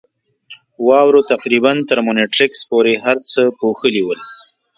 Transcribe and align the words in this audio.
واورو 0.87 1.21
تقریباً 1.31 1.73
تر 1.89 1.97
مونیټریکس 2.05 2.59
پورې 2.69 2.93
هر 3.05 3.17
څه 3.31 3.41
پوښلي 3.59 4.01
ول. 4.03 4.19